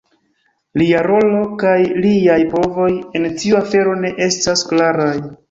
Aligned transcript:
Lia 0.81 1.03
rolo 1.07 1.41
kaj 1.63 1.73
liaj 2.05 2.39
povoj 2.55 2.89
en 3.21 3.29
tiu 3.43 3.61
afero 3.61 3.95
ne 4.01 4.13
estas 4.31 4.67
klaraj. 4.73 5.15